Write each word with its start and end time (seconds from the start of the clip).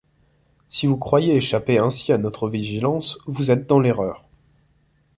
Si 0.71 0.87
vous 0.87 0.97
croyez 0.97 1.35
échapper 1.35 1.77
ainsi 1.77 2.11
à 2.11 2.17
notre 2.17 2.49
vigilance, 2.49 3.19
vous 3.27 3.51
êtes 3.51 3.67
dans 3.67 3.79
l’erreur. 3.79 4.27